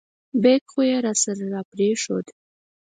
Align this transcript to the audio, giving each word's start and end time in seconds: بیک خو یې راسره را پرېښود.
بیک 0.41 0.63
خو 0.71 0.81
یې 0.89 0.97
راسره 1.05 1.45
را 1.53 1.61
پرېښود. 1.71 2.25